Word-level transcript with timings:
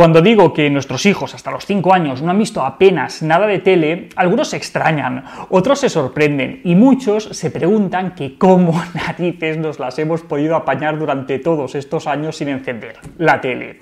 Cuando 0.00 0.22
digo 0.22 0.54
que 0.54 0.70
nuestros 0.70 1.04
hijos 1.04 1.34
hasta 1.34 1.50
los 1.50 1.66
5 1.66 1.92
años 1.92 2.22
no 2.22 2.30
han 2.30 2.38
visto 2.38 2.64
apenas 2.64 3.20
nada 3.20 3.46
de 3.46 3.58
tele, 3.58 4.08
algunos 4.16 4.48
se 4.48 4.56
extrañan, 4.56 5.24
otros 5.50 5.78
se 5.78 5.90
sorprenden 5.90 6.62
y 6.64 6.74
muchos 6.74 7.24
se 7.24 7.50
preguntan 7.50 8.14
que 8.14 8.38
cómo 8.38 8.82
narices 8.94 9.58
nos 9.58 9.78
las 9.78 9.98
hemos 9.98 10.22
podido 10.22 10.56
apañar 10.56 10.98
durante 10.98 11.38
todos 11.38 11.74
estos 11.74 12.06
años 12.06 12.34
sin 12.38 12.48
encender 12.48 12.96
la 13.18 13.42
tele. 13.42 13.80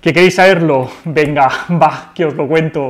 ¿Que 0.00 0.12
queréis 0.12 0.36
saberlo? 0.36 0.92
Venga, 1.04 1.48
va, 1.70 2.12
que 2.14 2.26
os 2.26 2.34
lo 2.34 2.46
cuento. 2.46 2.88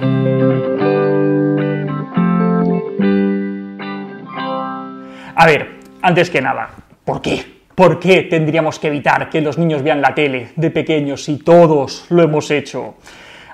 A 5.35 5.47
ver, 5.47 5.79
antes 6.03 6.29
que 6.29 6.43
nada, 6.43 6.69
¿por 7.03 7.23
qué? 7.23 7.58
¿Por 7.79 8.01
qué 8.01 8.23
tendríamos 8.23 8.81
que 8.81 8.89
evitar 8.89 9.31
que 9.31 9.41
los 9.41 9.57
niños 9.57 9.85
vean 9.85 10.03
la 10.03 10.13
tele 10.13 10.49
de 10.57 10.73
pequeños 10.73 11.23
si 11.23 11.37
todos 11.37 12.07
lo 12.09 12.25
hemos 12.25 12.51
hecho? 12.51 12.97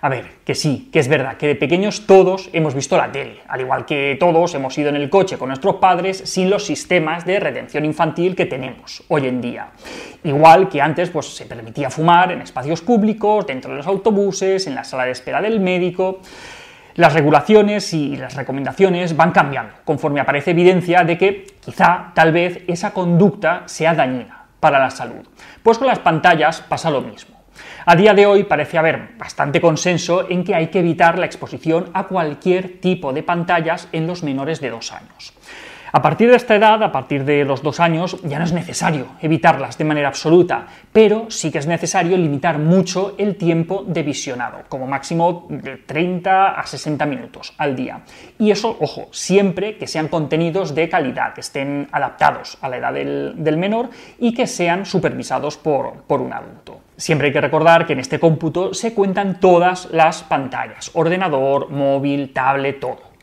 A 0.01 0.09
ver, 0.09 0.25
que 0.47 0.55
sí, 0.55 0.89
que 0.91 0.99
es 0.99 1.09
verdad, 1.09 1.37
que 1.37 1.47
de 1.47 1.55
pequeños 1.57 2.07
todos 2.07 2.49
hemos 2.55 2.75
visto 2.75 2.97
la 2.97 3.13
tele, 3.13 3.41
al 3.47 3.61
igual 3.61 3.85
que 3.85 4.17
todos 4.19 4.55
hemos 4.55 4.79
ido 4.79 4.89
en 4.89 4.97
el 4.97 5.11
coche 5.11 5.37
con 5.37 5.49
nuestros 5.49 5.75
padres 5.75 6.23
sin 6.25 6.49
los 6.49 6.65
sistemas 6.65 7.27
de 7.27 7.39
retención 7.39 7.85
infantil 7.85 8.35
que 8.35 8.47
tenemos 8.47 9.05
hoy 9.09 9.27
en 9.27 9.43
día. 9.43 9.69
Igual 10.23 10.71
que 10.71 10.81
antes 10.81 11.11
pues, 11.11 11.27
se 11.27 11.45
permitía 11.45 11.91
fumar 11.91 12.33
en 12.33 12.41
espacios 12.41 12.81
públicos, 12.81 13.47
dentro 13.47 13.73
de 13.73 13.77
los 13.77 13.87
autobuses, 13.87 14.67
en 14.67 14.75
la 14.75 14.85
sala 14.85 15.05
de 15.05 15.11
espera 15.11 15.43
del 15.43 15.61
médico. 15.61 16.21
Las 16.95 17.13
regulaciones 17.13 17.93
y 17.93 18.17
las 18.17 18.37
recomendaciones 18.37 19.17
van 19.17 19.33
cambiando 19.33 19.75
conforme 19.85 20.21
aparece 20.21 20.53
evidencia 20.53 21.05
de 21.05 21.19
que 21.19 21.47
quizá, 21.65 22.13
tal 22.15 22.33
vez, 22.33 22.63
esa 22.69 22.93
conducta 22.93 23.63
sea 23.67 23.95
dañina 23.95 24.47
para 24.61 24.79
la 24.79 24.91
salud. 24.91 25.27
Pues 25.63 25.79
con 25.79 25.87
las 25.87 25.99
pantallas 25.99 26.61
pasa 26.61 26.91
lo 26.91 27.01
mismo. 27.01 27.35
A 27.87 27.97
día 27.97 28.15
de 28.15 28.27
hoy 28.27 28.45
parece 28.45 28.79
haber 28.79 29.11
bastante 29.19 29.61
consenso 29.61 30.29
en 30.29 30.43
que 30.43 30.55
hay 30.55 30.69
que 30.69 30.81
evitar 30.81 31.19
la 31.19 31.27
exposición 31.27 31.91
a 31.93 32.05
cualquier 32.05 32.81
tipo 32.81 33.13
de 33.13 33.23
pantallas 33.23 33.89
en 33.93 34.07
los 34.07 34.23
menores 34.23 34.61
de 34.61 34.71
dos 34.71 34.93
años. 34.93 35.35
A 35.97 36.03
partir 36.03 36.29
de 36.29 36.35
esta 36.35 36.57
edad, 36.57 36.83
a 36.83 36.91
partir 36.91 37.25
de 37.25 37.45
los 37.45 37.63
dos 37.63 37.79
años, 37.79 38.21
ya 38.25 38.41
no 38.41 38.45
es 38.45 38.53
necesario 38.53 39.07
evitarlas 39.21 39.79
de 39.79 39.85
manera 39.85 40.09
absoluta, 40.09 40.67
pero 40.93 41.27
sí 41.31 41.53
que 41.53 41.59
es 41.59 41.69
necesario 41.69 42.17
limitar 42.17 42.59
mucho 42.59 43.15
el 43.17 43.37
tiempo 43.37 43.85
de 43.87 44.03
visionado, 44.03 44.63
como 44.69 44.89
máximo 44.89 45.47
de 45.49 45.77
30 45.77 46.59
a 46.59 46.67
60 46.67 47.07
minutos 47.07 47.55
al 47.59 47.77
día. 47.77 48.01
Y 48.41 48.51
eso, 48.51 48.77
ojo, 48.81 49.07
siempre 49.13 49.79
que 49.79 49.87
sean 49.87 50.09
contenidos 50.09 50.75
de 50.75 50.89
calidad, 50.89 51.33
que 51.33 51.43
estén 51.43 51.87
adaptados 51.93 52.59
a 52.61 52.69
la 52.69 52.79
edad 52.79 52.93
del, 52.93 53.57
menor 53.57 53.89
y 54.19 54.35
que 54.35 54.49
sean 54.49 54.87
supervisados 54.87 55.57
por, 55.57 56.03
por 56.09 56.21
un 56.21 56.33
adulto. 56.33 56.81
Siempre 56.97 57.29
hay 57.29 57.33
que 57.33 57.41
recordar 57.41 57.87
que 57.87 57.93
en 57.93 58.01
este 58.01 58.19
cómputo 58.19 58.75
se 58.75 58.95
cuentan 58.95 59.39
todas 59.39 59.89
las 59.93 60.25
pantallas, 60.25 60.91
ordenador, 60.95 61.71
móvil, 61.71 62.33
tablet, 62.33 62.81
todo. 62.81 63.14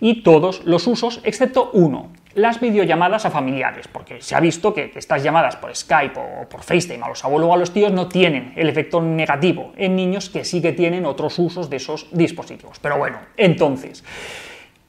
Y 0.00 0.22
todos 0.22 0.64
los 0.64 0.86
usos, 0.86 1.20
excepto 1.24 1.70
uno, 1.72 2.10
las 2.34 2.60
videollamadas 2.60 3.26
a 3.26 3.30
familiares, 3.30 3.88
porque 3.88 4.22
se 4.22 4.34
ha 4.34 4.40
visto 4.40 4.72
que, 4.72 4.92
estas 4.94 5.22
llamadas 5.22 5.56
por 5.56 5.74
Skype 5.74 6.18
o 6.18 6.48
por 6.48 6.62
FaceTime 6.62 7.04
a 7.04 7.08
los 7.08 7.24
abuelos 7.24 7.50
o 7.50 7.54
a 7.54 7.56
los 7.56 7.72
tíos 7.72 7.92
no 7.92 8.08
tienen 8.08 8.52
el 8.56 8.68
efecto 8.68 9.00
negativo 9.00 9.72
en 9.76 9.96
niños 9.96 10.30
que 10.30 10.44
sí 10.44 10.62
que 10.62 10.72
tienen 10.72 11.06
otros 11.06 11.38
usos 11.38 11.68
de 11.68 11.76
esos 11.76 12.06
dispositivos. 12.12 12.78
Pero 12.80 12.98
bueno, 12.98 13.18
entonces, 13.36 14.04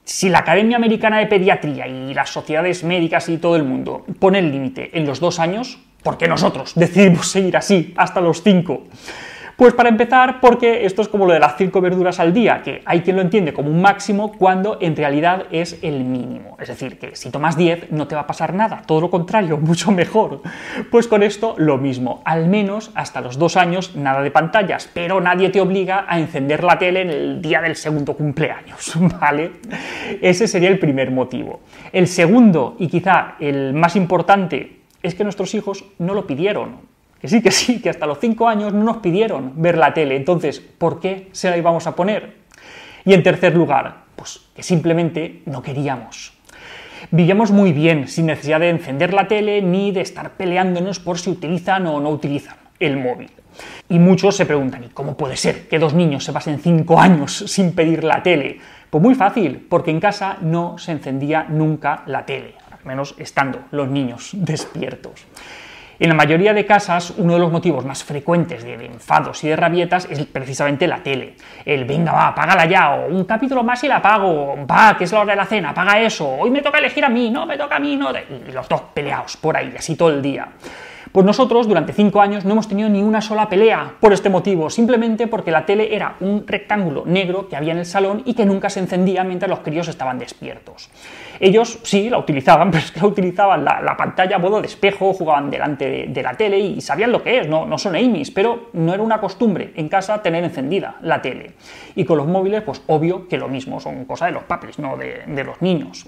si 0.04 0.30
la 0.30 0.40
Academia 0.40 0.78
Americana 0.78 1.20
de 1.20 1.28
Pediatría 1.28 1.88
y 1.88 2.14
las 2.14 2.30
sociedades 2.30 2.84
médicas 2.84 3.28
y 3.30 3.38
todo 3.38 3.56
el 3.56 3.64
mundo 3.64 4.06
ponen 4.20 4.46
el 4.46 4.52
límite 4.52 4.92
en 4.94 5.06
los 5.06 5.20
dos 5.20 5.40
años, 5.40 5.80
¿por 6.04 6.18
qué 6.18 6.28
nosotros 6.28 6.74
decidimos 6.76 7.32
seguir 7.32 7.58
así 7.58 7.94
hasta 7.98 8.22
los 8.22 8.44
cinco? 8.44 8.84
Pues 9.62 9.76
para 9.76 9.90
empezar, 9.90 10.40
porque 10.42 10.88
esto 10.88 11.04
es 11.04 11.08
como 11.08 11.28
lo 11.28 11.34
de 11.34 11.40
las 11.40 11.56
cinco 11.56 11.82
verduras 11.82 12.20
al 12.20 12.34
día, 12.34 12.64
que 12.64 12.82
hay 12.84 13.02
quien 13.02 13.16
lo 13.16 13.22
entiende 13.22 13.54
como 13.54 13.70
un 13.70 13.80
máximo 13.80 14.32
cuando 14.32 14.80
en 14.82 14.96
realidad 14.96 15.46
es 15.52 15.78
el 15.84 16.04
mínimo. 16.04 16.58
Es 16.60 16.70
decir, 16.70 16.98
que 16.98 17.16
si 17.16 17.30
tomas 17.30 17.58
10 17.58 17.92
no 17.92 18.08
te 18.08 18.16
va 18.16 18.22
a 18.22 18.26
pasar 18.26 18.56
nada, 18.56 18.82
todo 18.88 19.02
lo 19.02 19.12
contrario, 19.12 19.58
mucho 19.62 19.92
mejor. 19.92 20.42
Pues 20.90 21.08
con 21.08 21.22
esto 21.22 21.54
lo 21.60 21.78
mismo, 21.78 22.24
al 22.26 22.48
menos 22.48 22.90
hasta 22.96 23.22
los 23.22 23.38
dos 23.38 23.56
años 23.56 23.96
nada 23.96 24.24
de 24.24 24.32
pantallas, 24.32 24.90
pero 24.92 25.22
nadie 25.22 25.52
te 25.52 25.62
obliga 25.62 26.06
a 26.08 26.18
encender 26.18 26.64
la 26.64 26.80
tele 26.80 27.02
en 27.02 27.12
el 27.12 27.40
día 27.40 27.62
del 27.62 27.76
segundo 27.76 28.16
cumpleaños, 28.16 28.94
¿vale? 29.22 29.52
Ese 30.24 30.48
sería 30.48 30.70
el 30.70 30.80
primer 30.80 31.12
motivo. 31.12 31.60
El 31.94 32.08
segundo, 32.08 32.78
y 32.80 32.88
quizá 32.88 33.36
el 33.40 33.76
más 33.76 33.96
importante, 33.96 34.80
es 35.04 35.14
que 35.14 35.24
nuestros 35.24 35.54
hijos 35.54 35.86
no 36.00 36.16
lo 36.16 36.26
pidieron. 36.26 36.91
Que 37.22 37.28
sí, 37.28 37.42
que 37.42 37.52
sí, 37.52 37.80
que 37.82 37.90
hasta 37.90 38.08
los 38.08 38.20
5 38.20 38.48
años 38.48 38.74
no 38.74 38.84
nos 38.84 38.98
pidieron 38.98 39.54
ver 39.62 39.78
la 39.78 39.94
tele, 39.94 40.16
entonces, 40.16 40.60
¿por 40.60 41.00
qué 41.00 41.30
se 41.32 41.50
la 41.50 41.58
íbamos 41.58 41.86
a 41.86 41.96
poner? 41.96 42.38
Y 43.06 43.14
en 43.14 43.22
tercer 43.22 43.56
lugar, 43.56 44.06
pues 44.16 44.42
que 44.56 44.64
simplemente 44.64 45.44
no 45.46 45.62
queríamos. 45.62 46.34
Vivíamos 47.10 47.52
muy 47.52 47.74
bien, 47.74 48.08
sin 48.08 48.28
necesidad 48.28 48.60
de 48.60 48.70
encender 48.70 49.14
la 49.14 49.28
tele 49.28 49.62
ni 49.62 49.92
de 49.92 50.02
estar 50.02 50.32
peleándonos 50.32 51.00
por 51.00 51.20
si 51.20 51.30
utilizan 51.30 51.88
o 51.88 52.00
no 52.00 52.10
utilizan 52.10 52.56
el 52.80 52.98
móvil. 52.98 53.30
Y 53.90 54.00
muchos 54.00 54.36
se 54.36 54.46
preguntan, 54.46 54.84
¿y 54.84 54.90
cómo 54.90 55.18
puede 55.18 55.36
ser 55.36 55.68
que 55.68 55.80
dos 55.80 55.94
niños 55.94 56.24
se 56.24 56.34
pasen 56.34 56.60
cinco 56.60 57.00
años 57.00 57.36
sin 57.48 57.74
pedir 57.74 58.04
la 58.04 58.24
tele? 58.24 58.60
Pues 58.90 59.04
muy 59.04 59.16
fácil, 59.16 59.66
porque 59.70 59.92
en 59.92 60.00
casa 60.00 60.38
no 60.42 60.78
se 60.78 60.92
encendía 60.92 61.46
nunca 61.50 62.04
la 62.06 62.26
tele, 62.26 62.56
al 62.72 62.86
menos 62.86 63.16
estando 63.18 63.60
los 63.72 63.90
niños 63.90 64.32
despiertos. 64.34 65.26
En 66.02 66.10
la 66.10 66.16
mayoría 66.16 66.52
de 66.52 66.66
casas, 66.66 67.14
uno 67.16 67.36
de 67.36 67.40
los 67.40 67.52
motivos 67.52 67.86
más 67.86 68.04
frecuentes 68.04 68.64
de, 68.64 68.74
enfados 68.88 69.44
y 69.44 69.50
de 69.50 69.56
rabietas 69.56 70.08
es 70.10 70.26
precisamente 70.26 70.88
la 70.88 71.04
tele. 71.04 71.36
El 71.64 71.86
venga, 71.86 72.12
va, 72.12 72.30
apágala 72.30 72.66
ya, 72.66 72.96
o 72.96 73.08
un 73.10 73.24
capítulo 73.26 73.62
más 73.62 73.84
y 73.84 73.88
la 73.88 73.98
apago, 73.98 74.56
va, 74.66 74.98
que 74.98 75.04
es 75.04 75.12
la 75.12 75.20
hora 75.20 75.34
de 75.34 75.36
la 75.36 75.46
cena, 75.46 75.70
apaga 75.70 76.02
eso, 76.02 76.28
hoy 76.28 76.50
me 76.50 76.64
toca 76.64 76.80
elegir 76.80 77.06
a 77.06 77.10
mí, 77.10 77.30
no, 77.30 77.46
me 77.46 77.56
toca 77.56 77.76
a 77.76 77.80
mí, 77.80 77.98
no, 77.98 78.10
y 78.10 78.52
los 78.52 78.68
dos 78.68 78.82
peleados 78.96 79.38
por 79.38 79.56
ahí, 79.56 79.76
así 79.78 79.96
todo 79.96 80.10
el 80.10 80.24
día. 80.24 80.48
Pues 81.12 81.26
nosotros 81.26 81.68
durante 81.68 81.92
cinco 81.92 82.22
años 82.22 82.46
no 82.46 82.54
hemos 82.54 82.70
tenido 82.70 82.88
ni 82.88 83.04
una 83.04 83.20
sola 83.20 83.50
pelea 83.50 83.96
por 84.00 84.14
este 84.14 84.30
motivo, 84.30 84.70
simplemente 84.70 85.28
porque 85.28 85.52
la 85.52 85.66
tele 85.66 85.94
era 85.94 86.16
un 86.22 86.48
rectángulo 86.48 87.04
negro 87.06 87.50
que 87.50 87.58
había 87.58 87.74
en 87.74 87.80
el 87.80 87.86
salón 87.86 88.24
y 88.26 88.34
que 88.34 88.46
nunca 88.46 88.70
se 88.70 88.80
encendía 88.80 89.26
mientras 89.26 89.50
los 89.50 89.60
críos 89.60 89.90
estaban 89.90 90.18
despiertos. 90.18 90.90
Ellos 91.42 91.80
sí 91.84 92.10
la 92.10 92.18
utilizaban, 92.18 92.72
pero 92.72 92.86
es 92.86 92.92
que 92.94 93.02
la 93.02 93.08
utilizaban 93.08 93.66
la, 93.66 93.98
pantalla 93.98 94.38
a 94.38 94.40
modo 94.40 94.62
de 94.62 94.68
espejo, 94.68 95.12
jugaban 95.12 95.50
delante 95.50 96.08
de, 96.08 96.24
la 96.24 96.36
tele 96.36 96.60
y 96.60 96.80
sabían 96.80 97.12
lo 97.12 97.22
que 97.22 97.40
es, 97.40 97.48
no, 97.48 97.66
no 97.66 97.78
son 97.78 97.98
Amy's, 97.98 98.32
pero 98.32 98.70
no 98.72 98.94
era 98.94 99.04
una 99.04 99.20
costumbre 99.20 99.74
en 99.76 99.90
casa 99.90 100.22
tener 100.22 100.46
encendida 100.46 100.96
la 101.02 101.22
tele. 101.22 101.52
Y 101.94 102.06
con 102.06 102.20
los 102.20 102.28
móviles, 102.28 102.62
pues 102.62 102.82
obvio 102.88 103.28
que 103.28 103.38
lo 103.38 103.50
mismo, 103.50 103.82
son 103.82 104.06
cosas 104.06 104.30
de 104.30 104.34
los 104.36 104.44
papis, 104.44 104.80
no 104.80 104.96
de 104.96 105.44
los 105.44 105.62
niños 105.62 106.06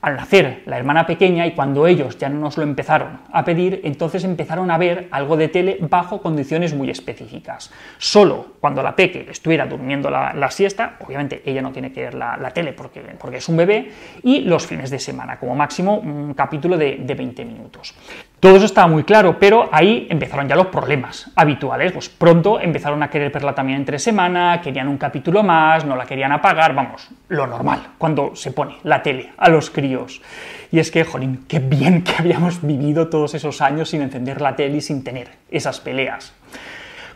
al 0.00 0.16
nacer 0.16 0.62
la 0.66 0.78
hermana 0.78 1.06
pequeña 1.06 1.46
y 1.46 1.52
cuando 1.52 1.86
ellos 1.86 2.18
ya 2.18 2.28
no 2.28 2.38
nos 2.38 2.56
lo 2.56 2.62
empezaron 2.62 3.20
a 3.32 3.44
pedir, 3.44 3.80
entonces 3.84 4.24
empezaron 4.24 4.70
a 4.70 4.78
ver 4.78 5.08
algo 5.10 5.36
de 5.36 5.48
tele 5.48 5.78
bajo 5.80 6.22
condiciones 6.22 6.74
muy 6.74 6.90
específicas. 6.90 7.72
Solo 7.98 8.54
cuando 8.60 8.82
la 8.82 8.94
peque 8.94 9.26
estuviera 9.30 9.66
durmiendo 9.66 10.10
la, 10.10 10.50
siesta, 10.50 10.96
obviamente 11.00 11.42
ella 11.44 11.62
no 11.62 11.72
tiene 11.72 11.92
que 11.92 12.02
ver 12.02 12.14
la, 12.14 12.50
tele 12.54 12.72
porque, 12.72 13.00
porque, 13.18 13.38
es 13.38 13.48
un 13.48 13.56
bebé, 13.56 13.90
y 14.22 14.40
los 14.40 14.66
fines 14.66 14.90
de 14.90 14.98
semana, 14.98 15.38
como 15.38 15.54
máximo 15.54 15.98
un 15.98 16.34
capítulo 16.34 16.76
de, 16.76 16.96
de 17.00 17.14
20 17.14 17.44
minutos. 17.44 17.94
Todo 18.40 18.54
eso 18.54 18.66
estaba 18.66 18.86
muy 18.86 19.02
claro, 19.02 19.36
pero 19.40 19.68
ahí 19.72 20.06
empezaron 20.08 20.48
ya 20.48 20.54
los 20.54 20.68
problemas 20.68 21.28
habituales. 21.34 21.90
Pues 21.90 22.08
pronto 22.08 22.60
empezaron 22.60 23.02
a 23.02 23.10
querer 23.10 23.32
verla 23.32 23.52
también 23.52 23.80
entre 23.80 23.98
semana, 23.98 24.60
querían 24.60 24.86
un 24.86 24.96
capítulo 24.96 25.42
más, 25.42 25.84
no 25.84 25.96
la 25.96 26.06
querían 26.06 26.30
apagar, 26.30 26.72
vamos, 26.72 27.08
lo 27.28 27.48
normal 27.48 27.94
cuando 27.98 28.36
se 28.36 28.52
pone 28.52 28.76
la 28.84 29.02
tele 29.02 29.32
a 29.36 29.48
los 29.48 29.70
críos. 29.70 30.22
Y 30.70 30.78
es 30.78 30.92
que, 30.92 31.02
jolín, 31.02 31.46
qué 31.48 31.58
bien 31.58 32.02
que 32.04 32.12
habíamos 32.16 32.64
vivido 32.64 33.08
todos 33.08 33.34
esos 33.34 33.60
años 33.60 33.88
sin 33.88 34.02
encender 34.02 34.40
la 34.40 34.54
tele 34.54 34.76
y 34.76 34.80
sin 34.82 35.02
tener 35.02 35.30
esas 35.50 35.80
peleas. 35.80 36.32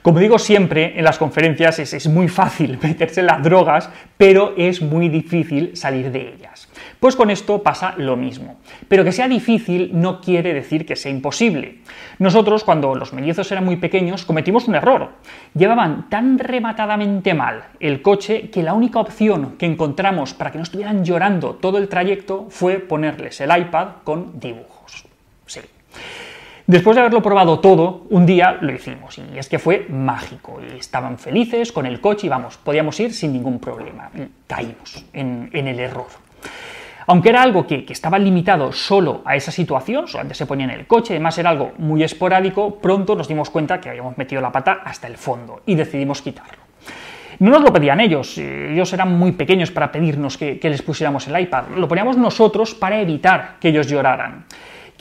Como 0.02 0.18
digo 0.18 0.36
siempre 0.40 0.98
en 0.98 1.04
las 1.04 1.16
conferencias, 1.16 1.78
es, 1.78 1.94
es 1.94 2.08
muy 2.08 2.26
fácil 2.26 2.76
meterse 2.82 3.20
en 3.20 3.26
las 3.26 3.42
drogas, 3.42 3.88
pero 4.16 4.52
es 4.56 4.82
muy 4.82 5.08
difícil 5.08 5.76
salir 5.76 6.10
de 6.10 6.34
ellas. 6.34 6.68
Pues 6.98 7.14
con 7.14 7.30
esto 7.30 7.62
pasa 7.62 7.94
lo 7.96 8.16
mismo. 8.16 8.58
Pero 8.88 9.04
que 9.04 9.12
sea 9.12 9.28
difícil 9.28 9.90
no 9.92 10.20
quiere 10.20 10.52
decir 10.54 10.86
que 10.86 10.96
sea 10.96 11.10
imposible. 11.10 11.78
Nosotros, 12.18 12.64
cuando 12.64 12.94
los 12.94 13.12
mellizos 13.12 13.50
eran 13.52 13.64
muy 13.64 13.76
pequeños, 13.76 14.24
cometimos 14.24 14.66
un 14.68 14.74
error. 14.74 15.10
Llevaban 15.54 16.08
tan 16.08 16.38
rematadamente 16.38 17.34
mal 17.34 17.64
el 17.78 18.02
coche 18.02 18.50
que 18.50 18.62
la 18.62 18.74
única 18.74 18.98
opción 18.98 19.56
que 19.56 19.66
encontramos 19.66 20.34
para 20.34 20.50
que 20.50 20.58
no 20.58 20.64
estuvieran 20.64 21.04
llorando 21.04 21.54
todo 21.54 21.78
el 21.78 21.88
trayecto 21.88 22.46
fue 22.50 22.78
ponerles 22.78 23.40
el 23.40 23.56
iPad 23.56 23.88
con 24.04 24.38
dibujos. 24.40 25.04
Sí. 25.46 25.60
Después 26.66 26.94
de 26.94 27.00
haberlo 27.00 27.22
probado 27.22 27.58
todo, 27.58 28.06
un 28.10 28.24
día 28.24 28.58
lo 28.60 28.72
hicimos 28.72 29.18
y 29.18 29.36
es 29.36 29.48
que 29.48 29.58
fue 29.58 29.86
mágico. 29.88 30.60
Estaban 30.78 31.18
felices 31.18 31.72
con 31.72 31.86
el 31.86 32.00
coche 32.00 32.28
y 32.28 32.30
vamos, 32.30 32.56
podíamos 32.56 32.98
ir 33.00 33.12
sin 33.12 33.32
ningún 33.32 33.58
problema. 33.58 34.10
Y 34.14 34.28
caímos 34.46 35.04
en, 35.12 35.50
el 35.52 35.80
error. 35.80 36.06
Aunque 37.08 37.30
era 37.30 37.42
algo 37.42 37.66
que, 37.66 37.84
estaba 37.88 38.16
limitado 38.16 38.72
solo 38.72 39.22
a 39.24 39.34
esa 39.34 39.50
situación, 39.50 40.06
solamente 40.06 40.36
se 40.36 40.46
ponía 40.46 40.66
en 40.66 40.70
el 40.70 40.86
coche, 40.86 41.14
además 41.14 41.36
era 41.36 41.50
algo 41.50 41.72
muy 41.78 42.04
esporádico, 42.04 42.76
pronto 42.76 43.16
nos 43.16 43.26
dimos 43.26 43.50
cuenta 43.50 43.80
que 43.80 43.88
habíamos 43.88 44.16
metido 44.16 44.40
la 44.40 44.52
pata 44.52 44.82
hasta 44.84 45.08
el 45.08 45.16
fondo 45.16 45.62
y 45.66 45.74
decidimos 45.74 46.22
quitarlo. 46.22 46.62
No 47.40 47.50
nos 47.50 47.62
lo 47.62 47.72
pedían 47.72 47.98
ellos, 47.98 48.38
ellos 48.38 48.92
eran 48.92 49.18
muy 49.18 49.32
pequeños 49.32 49.72
para 49.72 49.90
pedirnos 49.90 50.38
que 50.38 50.60
les 50.62 50.82
pusiéramos 50.82 51.26
el 51.26 51.40
iPad, 51.40 51.64
lo 51.76 51.88
poníamos 51.88 52.16
nosotros 52.16 52.72
para 52.72 53.00
evitar 53.00 53.56
que 53.58 53.70
ellos 53.70 53.88
lloraran. 53.88 54.44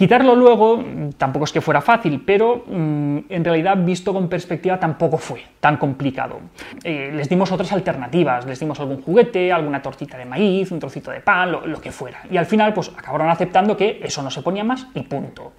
Quitarlo 0.02 0.36
luego 0.36 0.84
tampoco 1.16 1.46
es 1.46 1.52
que 1.52 1.62
fuera 1.62 1.80
fácil, 1.80 2.24
pero 2.26 2.64
mm, 2.66 3.18
en 3.30 3.46
realidad 3.46 3.78
visto 3.78 4.12
con 4.12 4.28
perspectiva 4.28 4.80
tampoco 4.80 5.20
fue 5.20 5.44
tan 5.60 5.78
complicado. 5.78 6.40
Eh, 6.84 7.12
les 7.14 7.30
dimos 7.30 7.52
otras 7.52 7.72
alternativas, 7.72 8.48
les 8.48 8.60
dimos 8.60 8.80
algún 8.80 9.04
juguete, 9.04 9.52
alguna 9.52 9.80
tortita 9.80 10.18
de 10.18 10.26
maíz, 10.26 10.72
un 10.72 10.80
trocito 10.80 11.12
de 11.12 11.20
pan, 11.20 11.52
lo, 11.52 11.80
que 11.80 11.92
fuera. 11.92 12.24
Y 12.32 12.38
al 12.38 12.48
final 12.48 12.74
pues 12.74 12.90
acabaron 12.98 13.30
aceptando 13.30 13.78
que 13.78 14.02
eso 14.04 14.24
no 14.24 14.32
se 14.32 14.42
ponía 14.42 14.64
más 14.64 14.88
y 14.96 15.02
punto. 15.02 15.52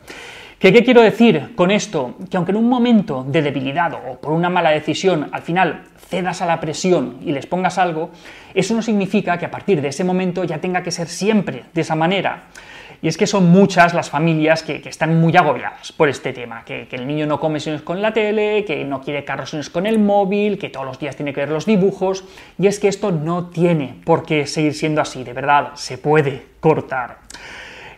¿Qué, 0.58 0.72
¿Qué 0.72 0.82
quiero 0.82 1.02
decir 1.02 1.54
con 1.54 1.70
esto? 1.70 2.16
Que 2.28 2.36
aunque 2.36 2.50
en 2.50 2.56
un 2.56 2.68
momento 2.68 3.22
de 3.22 3.42
debilidad 3.42 3.94
o 3.94 4.16
por 4.20 4.32
una 4.32 4.50
mala 4.50 4.70
decisión 4.70 5.28
al 5.30 5.42
final 5.42 5.84
cedas 6.08 6.42
a 6.42 6.46
la 6.46 6.58
presión 6.58 7.18
y 7.24 7.30
les 7.30 7.46
pongas 7.46 7.78
algo, 7.78 8.10
eso 8.54 8.74
no 8.74 8.82
significa 8.82 9.38
que 9.38 9.46
a 9.46 9.52
partir 9.52 9.80
de 9.80 9.86
ese 9.86 10.02
momento 10.02 10.42
ya 10.42 10.58
tenga 10.58 10.82
que 10.82 10.90
ser 10.90 11.06
siempre 11.06 11.66
de 11.72 11.80
esa 11.82 11.94
manera. 11.94 12.48
Y 13.02 13.08
es 13.08 13.16
que 13.16 13.26
son 13.26 13.50
muchas 13.50 13.94
las 13.94 14.10
familias 14.10 14.62
que, 14.62 14.80
están 14.84 15.20
muy 15.20 15.36
agobiadas 15.36 15.90
por 15.90 16.08
este 16.08 16.32
tema, 16.32 16.64
que, 16.64 16.86
el 16.92 17.04
niño 17.04 17.26
no 17.26 17.40
come 17.40 17.58
si 17.58 17.68
no 17.68 17.76
es 17.76 17.82
con 17.82 18.00
la 18.00 18.12
tele, 18.12 18.64
que 18.64 18.84
no 18.84 19.00
quiere 19.00 19.24
carros 19.24 19.50
si 19.50 19.56
no 19.56 19.60
es 19.60 19.70
con 19.70 19.86
el 19.86 19.98
móvil, 19.98 20.56
que 20.56 20.70
todos 20.70 20.86
los 20.86 21.00
días 21.00 21.16
tiene 21.16 21.34
que 21.34 21.40
ver 21.40 21.48
los 21.48 21.66
dibujos, 21.66 22.24
y 22.58 22.68
es 22.68 22.78
que 22.78 22.86
esto 22.86 23.10
no 23.10 23.46
tiene 23.46 23.96
por 24.04 24.24
qué 24.24 24.46
seguir 24.46 24.74
siendo 24.74 25.00
así, 25.00 25.24
de 25.24 25.32
verdad, 25.32 25.72
se 25.74 25.98
puede 25.98 26.46
cortar. 26.60 27.18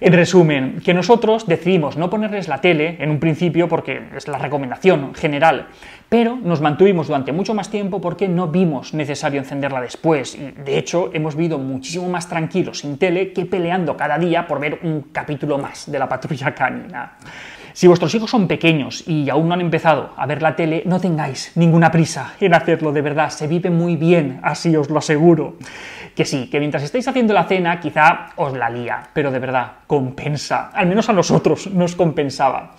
En 0.01 0.13
resumen, 0.13 0.81
que 0.85 0.93
nosotros 0.93 1.47
decidimos 1.47 1.97
no 1.97 2.11
ponerles 2.11 2.49
la 2.49 2.61
tele 2.61 2.97
en 2.99 3.11
un 3.11 3.21
principio 3.21 3.69
porque 3.69 4.03
es 4.17 4.27
la 4.27 4.39
recomendación 4.39 5.15
general, 5.15 5.69
pero 6.09 6.37
nos 6.37 6.61
mantuvimos 6.61 7.07
durante 7.07 7.33
mucho 7.33 7.55
más 7.55 7.71
tiempo 7.71 8.01
porque 8.01 8.29
no 8.29 8.49
vimos 8.49 8.93
necesario 8.93 9.41
encenderla 9.41 9.81
después 9.81 10.35
y 10.35 10.51
de 10.63 10.79
hecho 10.79 11.11
hemos 11.13 11.37
vivido 11.37 11.59
muchísimo 11.59 12.09
más 12.09 12.29
tranquilos 12.29 12.81
sin 12.81 12.99
tele 12.99 13.33
que 13.33 13.47
peleando 13.47 13.97
cada 13.97 14.19
día 14.19 14.47
por 14.47 14.61
ver 14.61 14.81
un 14.83 15.03
capítulo 15.13 15.59
más 15.59 15.91
de 15.91 15.99
la 15.99 16.09
patrulla 16.09 16.55
canina. 16.55 17.13
Si 17.73 17.89
vuestros 17.89 18.15
hijos 18.15 18.31
son 18.31 18.47
pequeños 18.47 19.03
y 19.09 19.29
aún 19.31 19.49
no 19.49 19.55
han 19.55 19.61
empezado 19.61 20.13
a 20.17 20.27
ver 20.27 20.43
la 20.43 20.55
tele, 20.55 20.85
no 20.87 21.01
tengáis 21.01 21.51
ninguna 21.57 21.91
prisa 21.91 22.35
en 22.39 22.55
hacerlo, 22.55 22.93
de 22.93 23.03
verdad, 23.03 23.31
se 23.31 23.49
vive 23.49 23.69
muy 23.71 23.97
bien, 23.97 24.39
así 24.45 24.77
os 24.77 24.91
lo 24.91 24.99
aseguro. 24.99 25.57
Que 26.15 26.25
sí, 26.25 26.49
que 26.49 26.61
mientras 26.61 26.83
estáis 26.83 27.07
haciendo 27.09 27.35
la 27.35 27.45
cena 27.45 27.81
quizá 27.81 28.31
os 28.37 28.57
la 28.57 28.71
lía, 28.71 29.03
pero 29.13 29.31
de 29.31 29.39
verdad, 29.39 29.73
compensa, 29.87 30.71
al 30.73 30.87
menos 30.87 31.09
a 31.09 31.13
nosotros 31.13 31.67
nos 31.69 31.97
compensaba. 31.97 32.77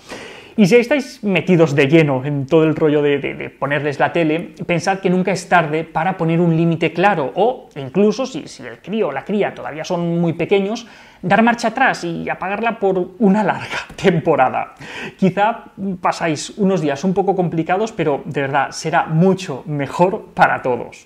Y 0.57 0.67
si 0.67 0.77
estáis 0.77 1.21
metidos 1.21 1.75
de 1.75 1.87
lleno 1.87 2.23
en 2.23 2.45
todo 2.45 2.63
el 2.63 2.77
rollo 2.77 3.01
de, 3.01 3.53
ponerles 3.59 3.99
la 3.99 4.13
tele, 4.13 4.53
pensad 4.65 4.99
que 4.99 5.09
nunca 5.09 5.33
es 5.33 5.49
tarde 5.49 5.83
para 5.83 6.15
poner 6.15 6.39
un 6.39 6.55
límite 6.55 6.93
claro 6.93 7.33
o 7.35 7.67
incluso 7.75 8.25
si, 8.25 8.47
si 8.47 8.63
el 8.63 8.79
crío 8.79 9.09
o 9.09 9.11
la 9.11 9.25
cría 9.25 9.53
todavía 9.53 9.83
son 9.83 10.21
muy 10.21 10.31
pequeños, 10.31 10.87
dar 11.21 11.43
marcha 11.43 11.69
atrás 11.69 12.05
y 12.05 12.29
apagarla 12.29 12.79
por 12.79 13.15
una 13.19 13.43
larga 13.43 13.79
temporada. 14.01 14.75
Quizá 15.17 15.65
pasáis 15.99 16.51
unos 16.51 16.79
días 16.79 17.03
un 17.03 17.13
poco 17.13 17.35
complicados, 17.35 17.91
pero 17.91 18.21
de 18.23 18.41
verdad 18.41 18.71
será 18.71 19.07
mucho 19.07 19.63
mejor 19.65 20.27
para 20.33 20.61
todos. 20.61 21.05